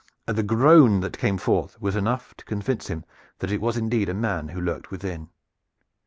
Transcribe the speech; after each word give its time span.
The 0.25 0.41
groan 0.41 1.01
that 1.01 1.19
came 1.19 1.37
forth 1.37 1.79
was 1.79 1.95
enough 1.95 2.33
to 2.37 2.45
convince 2.45 2.87
him 2.87 3.05
that 3.37 3.51
it 3.51 3.61
was 3.61 3.77
indeed 3.77 4.09
a 4.09 4.15
man 4.15 4.47
who 4.47 4.59
lurked 4.59 4.89
within. 4.89 5.29